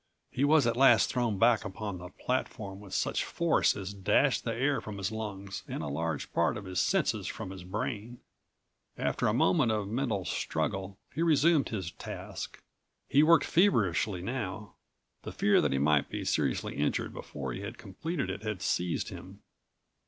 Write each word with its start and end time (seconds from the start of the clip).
He 0.31 0.43
was 0.43 0.65
at 0.65 0.75
last 0.75 1.11
thrown 1.11 1.37
back 1.37 1.63
upon 1.63 1.99
the 1.99 2.09
platform 2.09 2.79
with 2.79 2.95
such 2.95 3.23
force 3.23 3.75
as 3.77 3.93
dashed 3.93 4.43
the 4.45 4.51
air 4.55 4.81
from 4.81 4.97
his 4.97 5.11
lungs 5.11 5.61
and 5.67 5.83
a 5.83 5.87
large 5.89 6.33
part 6.33 6.57
of 6.57 6.65
his 6.65 6.79
senses 6.79 7.27
from 7.27 7.51
his 7.51 7.63
brain. 7.63 8.19
After 8.97 9.27
a 9.27 9.31
moment 9.33 9.71
of 9.71 9.87
mental 9.87 10.25
struggle 10.25 10.97
he 11.13 11.21
resumed 11.21 11.69
his 11.69 11.91
task. 11.91 12.63
He 13.09 13.21
worked 13.21 13.45
feverishly 13.45 14.23
now. 14.23 14.73
The 15.21 15.31
fear 15.31 15.61
that 15.61 15.71
he 15.71 15.77
might 15.77 16.09
be 16.09 16.25
seriously 16.25 16.75
injured 16.77 17.13
before 17.13 17.53
he 17.53 17.61
had 17.61 17.77
completed 17.77 18.31
it 18.31 18.41
had 18.41 18.63
seized 18.63 19.09
him. 19.09 19.41